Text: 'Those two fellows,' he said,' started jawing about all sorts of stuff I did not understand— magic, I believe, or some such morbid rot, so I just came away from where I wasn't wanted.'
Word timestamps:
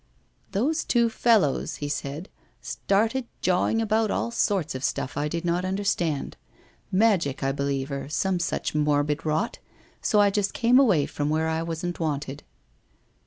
'Those 0.51 0.83
two 0.83 1.11
fellows,' 1.11 1.75
he 1.75 1.87
said,' 1.87 2.27
started 2.63 3.27
jawing 3.41 3.83
about 3.83 4.09
all 4.09 4.31
sorts 4.31 4.73
of 4.73 4.83
stuff 4.83 5.15
I 5.15 5.27
did 5.27 5.45
not 5.45 5.63
understand— 5.63 6.37
magic, 6.91 7.43
I 7.43 7.51
believe, 7.51 7.91
or 7.91 8.09
some 8.09 8.39
such 8.39 8.73
morbid 8.73 9.23
rot, 9.27 9.59
so 10.01 10.19
I 10.19 10.31
just 10.31 10.55
came 10.55 10.79
away 10.79 11.05
from 11.05 11.29
where 11.29 11.47
I 11.47 11.61
wasn't 11.61 11.99
wanted.' 11.99 12.41